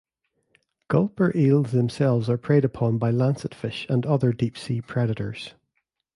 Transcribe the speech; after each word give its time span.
Gulper 0.89 1.31
eels 1.35 1.73
themselves 1.73 2.27
are 2.27 2.35
preyed 2.39 2.65
upon 2.65 2.97
by 2.97 3.11
lancet 3.11 3.53
fish 3.53 3.85
and 3.87 4.03
other 4.03 4.33
deep 4.33 4.57
sea 4.57 4.81
predators. 4.81 5.53